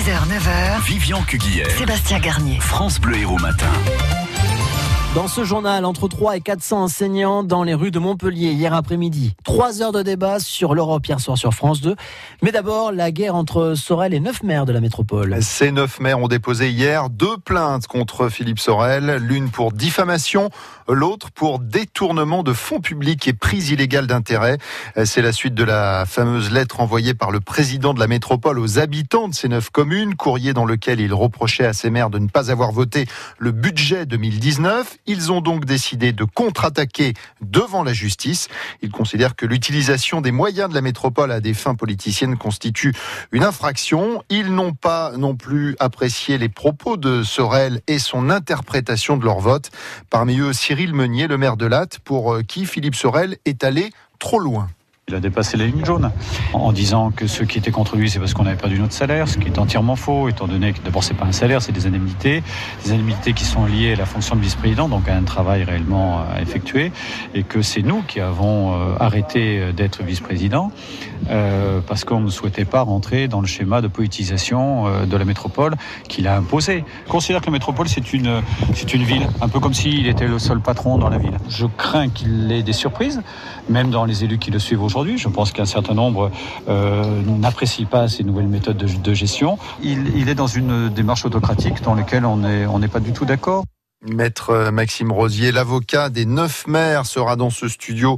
[0.00, 2.58] 6h, 9h, Vivian Cuguière, Sébastien Garnier.
[2.58, 3.68] France Bleu Héros Matin.
[5.12, 9.34] Dans ce journal, entre 3 et 400 enseignants dans les rues de Montpellier hier après-midi.
[9.42, 11.96] Trois heures de débat sur l'Europe hier soir sur France 2.
[12.42, 15.38] Mais d'abord, la guerre entre Sorel et neuf maires de la métropole.
[15.42, 20.48] Ces neuf maires ont déposé hier deux plaintes contre Philippe Sorel, l'une pour diffamation,
[20.88, 24.58] l'autre pour détournement de fonds publics et prise illégale d'intérêt.
[25.04, 28.78] C'est la suite de la fameuse lettre envoyée par le président de la métropole aux
[28.78, 32.28] habitants de ces neuf communes, courrier dans lequel il reprochait à ces maires de ne
[32.28, 33.06] pas avoir voté
[33.40, 34.98] le budget 2019.
[35.06, 38.48] Ils ont donc décidé de contre-attaquer devant la justice.
[38.82, 42.94] Ils considèrent que l'utilisation des moyens de la métropole à des fins politiciennes constitue
[43.32, 44.22] une infraction.
[44.30, 49.40] Ils n'ont pas non plus apprécié les propos de Sorel et son interprétation de leur
[49.40, 49.70] vote.
[50.10, 54.38] Parmi eux, Cyril Meunier, le maire de Latte, pour qui Philippe Sorel est allé trop
[54.38, 54.68] loin.
[55.10, 56.12] Il a dépassé la ligne jaune
[56.52, 59.26] en disant que ceux qui étaient contre lui, c'est parce qu'on avait perdu notre salaire,
[59.26, 61.88] ce qui est entièrement faux, étant donné que d'abord c'est pas un salaire, c'est des
[61.88, 62.44] indemnités,
[62.84, 66.20] des indemnités qui sont liées à la fonction de vice-président, donc à un travail réellement
[66.20, 66.92] à effectuer,
[67.34, 70.70] et que c'est nous qui avons euh, arrêté d'être vice-président
[71.28, 75.24] euh, parce qu'on ne souhaitait pas rentrer dans le schéma de politisation euh, de la
[75.24, 75.74] métropole
[76.08, 76.84] qu'il a imposé.
[77.08, 78.42] Considère que la métropole c'est une
[78.74, 81.36] c'est une ville, un peu comme s'il était le seul patron dans la ville.
[81.48, 83.22] Je crains qu'il ait des surprises,
[83.68, 85.18] même dans les élus qui le suivent aujourd'hui.
[85.18, 86.30] Je pense qu'un certain nombre
[86.68, 89.58] euh, n'apprécient pas ces nouvelles méthodes de, gestion.
[89.82, 93.12] Il, il, est dans une démarche autocratique dans laquelle on n'est on n'est pas du
[93.12, 93.64] tout d'accord.
[94.02, 98.16] Maître Maxime Rosier, l'avocat des neuf maires, sera dans ce studio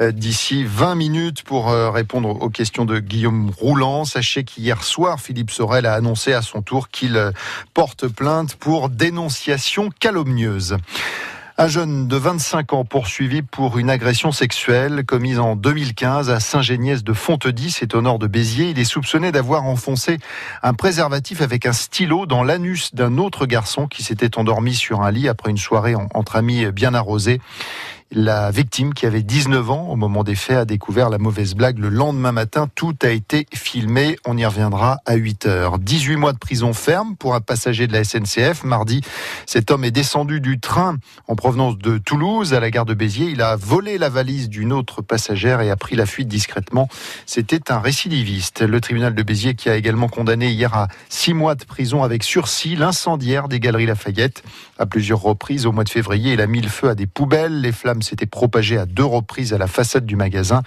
[0.00, 4.04] d'ici 20 minutes pour répondre aux questions de Guillaume Roulant.
[4.04, 7.32] Sachez qu'hier soir, Philippe Sorel a annoncé à son tour qu'il
[7.74, 10.76] porte plainte pour dénonciation calomnieuse.
[11.56, 17.04] Un jeune de 25 ans poursuivi pour une agression sexuelle commise en 2015 à Saint-Géniès
[17.04, 18.70] de Fontedis, c'est au nord de Béziers.
[18.70, 20.18] Il est soupçonné d'avoir enfoncé
[20.64, 25.12] un préservatif avec un stylo dans l'anus d'un autre garçon qui s'était endormi sur un
[25.12, 27.40] lit après une soirée entre amis bien arrosée.
[28.16, 31.80] La victime, qui avait 19 ans au moment des faits, a découvert la mauvaise blague
[31.80, 32.68] le lendemain matin.
[32.72, 34.16] Tout a été filmé.
[34.24, 35.80] On y reviendra à 8 heures.
[35.80, 38.62] 18 mois de prison ferme pour un passager de la SNCF.
[38.62, 39.00] Mardi,
[39.46, 43.30] cet homme est descendu du train en provenance de Toulouse à la gare de Béziers.
[43.30, 46.88] Il a volé la valise d'une autre passagère et a pris la fuite discrètement.
[47.26, 48.60] C'était un récidiviste.
[48.60, 52.22] Le tribunal de Béziers qui a également condamné hier à 6 mois de prison avec
[52.22, 54.44] sursis l'incendiaire des Galeries Lafayette.
[54.78, 57.60] À plusieurs reprises, au mois de février, il a mis le feu à des poubelles.
[57.60, 60.62] Les flammes s'était propagé à deux reprises à la façade du magasin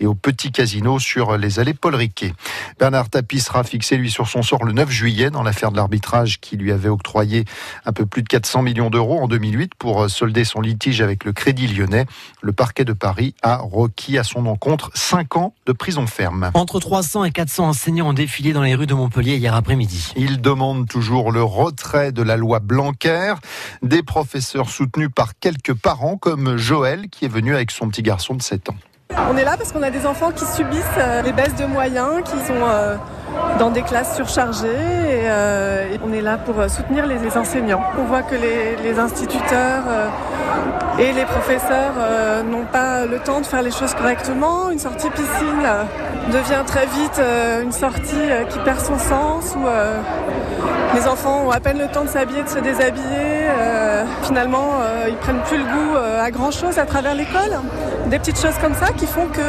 [0.00, 2.34] et au petit casino sur les allées Paul Riquet.
[2.78, 6.40] Bernard Tapie sera fixé, lui, sur son sort le 9 juillet dans l'affaire de l'arbitrage
[6.40, 7.44] qui lui avait octroyé
[7.84, 11.32] un peu plus de 400 millions d'euros en 2008 pour solder son litige avec le
[11.32, 12.06] Crédit Lyonnais.
[12.40, 16.50] Le parquet de Paris a requis à son encontre 5 ans de prison ferme.
[16.54, 20.12] Entre 300 et 400 enseignants ont défilé dans les rues de Montpellier hier après-midi.
[20.16, 23.34] Ils demandent toujours le retrait de la loi Blanquer.
[23.82, 28.34] Des professeurs soutenus par quelques parents comme Joël qui est venu avec son petit garçon
[28.34, 28.76] de 7 ans.
[29.30, 32.38] On est là parce qu'on a des enfants qui subissent les baisses de moyens, qui
[32.46, 32.54] sont
[33.58, 35.02] dans des classes surchargées
[35.32, 37.82] euh, on est là pour soutenir les, enseignants.
[37.98, 40.08] On voit que les, instituteurs euh,
[40.98, 44.70] et les professeurs euh, n'ont pas le temps de faire les choses correctement.
[44.70, 45.66] Une sortie piscine
[46.32, 47.20] devient très vite
[47.62, 49.64] une sortie qui perd son sens où
[50.94, 53.31] les enfants ont à peine le temps de s'habiller, de se déshabiller.
[54.22, 57.60] Finalement, ils prennent plus le goût à grand chose à travers l'école.
[58.06, 59.40] Des petites choses comme ça qui font que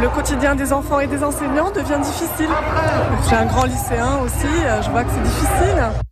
[0.00, 2.50] le quotidien des enfants et des enseignants devient difficile.
[3.26, 4.48] Suis un grand lycéen aussi,
[4.82, 6.07] je vois que c'est difficile.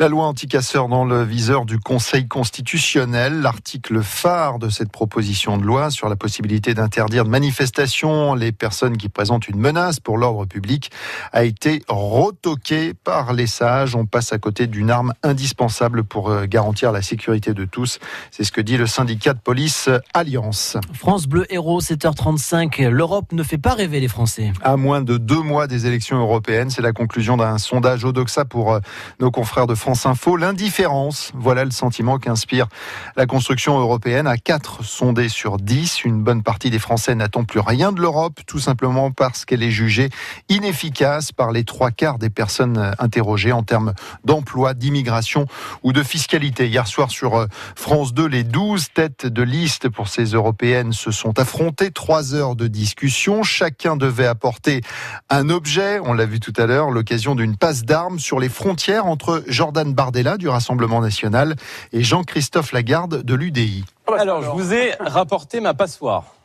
[0.00, 5.62] La loi anticasseur dans le viseur du Conseil constitutionnel, l'article phare de cette proposition de
[5.62, 10.46] loi sur la possibilité d'interdire de manifestation les personnes qui présentent une menace pour l'ordre
[10.46, 10.90] public
[11.32, 13.94] a été retoqué par les sages.
[13.94, 18.00] On passe à côté d'une arme indispensable pour garantir la sécurité de tous.
[18.32, 20.76] C'est ce que dit le syndicat de police Alliance.
[20.92, 22.88] France Bleu Héros, 7h35.
[22.88, 24.52] L'Europe ne fait pas rêver les Français.
[24.60, 28.80] À moins de deux mois des élections européennes, c'est la conclusion d'un sondage Odoxa pour
[29.20, 31.30] nos confrères de France Info, l'indifférence.
[31.34, 32.68] Voilà le sentiment qu'inspire
[33.16, 34.26] la construction européenne.
[34.26, 38.40] À 4 sondés sur 10, une bonne partie des Français n'attend plus rien de l'Europe,
[38.46, 40.08] tout simplement parce qu'elle est jugée
[40.48, 43.92] inefficace par les trois quarts des personnes interrogées en termes
[44.24, 45.46] d'emploi, d'immigration
[45.82, 46.66] ou de fiscalité.
[46.66, 47.46] Hier soir sur
[47.76, 51.90] France 2, les 12 têtes de liste pour ces européennes se sont affrontées.
[51.90, 53.42] Trois heures de discussion.
[53.42, 54.80] Chacun devait apporter
[55.28, 59.06] un objet, on l'a vu tout à l'heure, l'occasion d'une passe d'armes sur les frontières
[59.06, 61.56] entre Jordan Bardella du Rassemblement national
[61.92, 63.84] et Jean-Christophe Lagarde de l'UDI.
[64.16, 66.36] Alors, je vous ai rapporté ma passoire.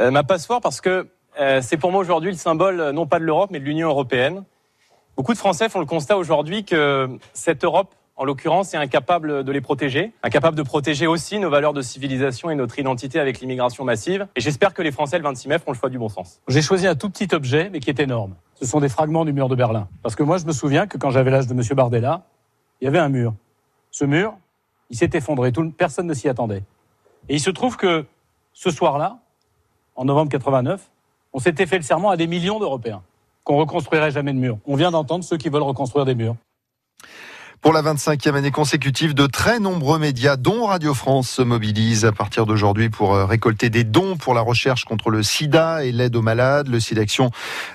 [0.00, 1.06] Euh, ma passoire parce que
[1.38, 4.42] euh, c'est pour moi aujourd'hui le symbole non pas de l'Europe mais de l'Union européenne.
[5.18, 9.52] Beaucoup de Français font le constat aujourd'hui que cette Europe, en l'occurrence, est incapable de
[9.52, 13.84] les protéger, incapable de protéger aussi nos valeurs de civilisation et notre identité avec l'immigration
[13.84, 14.26] massive.
[14.34, 16.40] Et j'espère que les Français, le 26 mai, feront le choix du bon sens.
[16.48, 18.34] J'ai choisi un tout petit objet, mais qui est énorme.
[18.58, 19.88] Ce sont des fragments du mur de Berlin.
[20.02, 21.62] Parce que moi, je me souviens que quand j'avais l'âge de M.
[21.76, 22.24] Bardella,
[22.80, 23.34] il y avait un mur.
[23.90, 24.36] Ce mur,
[24.90, 25.52] il s'est effondré.
[25.76, 26.62] Personne ne s'y attendait.
[27.28, 28.06] Et il se trouve que
[28.52, 29.18] ce soir-là,
[29.96, 30.88] en novembre 89,
[31.32, 33.02] on s'était fait le serment à des millions d'Européens
[33.44, 34.58] qu'on reconstruirait jamais de mur.
[34.66, 36.36] On vient d'entendre ceux qui veulent reconstruire des murs.
[37.60, 42.12] Pour la 25e année consécutive, de très nombreux médias, dont Radio France, se mobilisent à
[42.12, 46.14] partir d'aujourd'hui pour euh, récolter des dons pour la recherche contre le sida et l'aide
[46.14, 46.68] aux malades.
[46.68, 47.32] Le SIDAction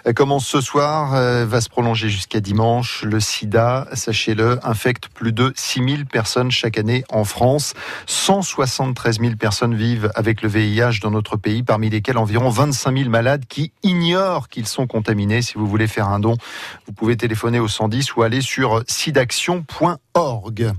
[0.08, 3.04] euh, commence ce soir, euh, va se prolonger jusqu'à dimanche.
[3.04, 7.74] Le sida, sachez-le, infecte plus de 6000 personnes chaque année en France.
[8.06, 13.10] 173 000 personnes vivent avec le VIH dans notre pays, parmi lesquelles environ 25 000
[13.10, 15.42] malades qui ignorent qu'ils sont contaminés.
[15.42, 16.38] Si vous voulez faire un don,
[16.88, 19.73] vous pouvez téléphoner au 110 ou aller sur sidaction.com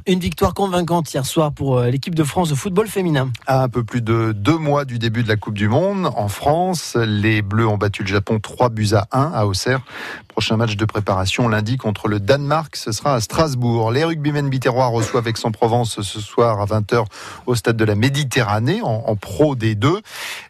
[0.06, 3.30] une victoire convaincante hier soir pour euh, l'équipe de France de football féminin.
[3.46, 6.28] À un peu plus de deux mois du début de la Coupe du Monde, en
[6.28, 9.80] France, les Bleus ont battu le Japon 3 buts à 1 à Auxerre.
[10.28, 13.90] Prochain match de préparation lundi contre le Danemark, ce sera à Strasbourg.
[13.92, 17.04] Les rugbymen biterrois reçoivent Aix-en-Provence ce soir à 20h
[17.46, 20.00] au stade de la Méditerranée en, pro des deux.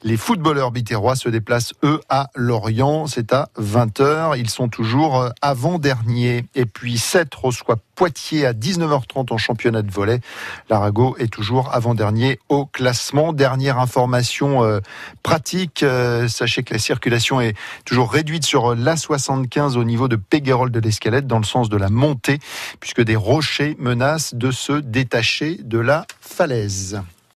[0.03, 4.39] Les footballeurs biterrois se déplacent eux à Lorient, c'est à 20h.
[4.39, 6.47] Ils sont toujours euh, avant-dernier.
[6.55, 10.21] Et puis 7 reçoit Poitiers à 19h30 en championnat de volet.
[10.69, 13.33] L'Arago est toujours avant-dernier au classement.
[13.33, 14.81] Dernière information euh,
[15.23, 17.55] pratique, euh, sachez que la circulation est
[17.85, 21.91] toujours réduite sur l'A75 au niveau de Péguerolles de l'Escalette dans le sens de la
[21.91, 22.39] montée
[22.81, 27.01] puisque des rochers menacent de se détacher de la falaise.